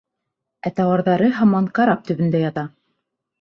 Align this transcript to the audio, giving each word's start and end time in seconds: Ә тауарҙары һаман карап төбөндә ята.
Ә 0.69 0.71
тауарҙары 0.79 1.27
һаман 1.41 1.67
карап 1.81 2.03
төбөндә 2.09 2.43
ята. 2.47 2.65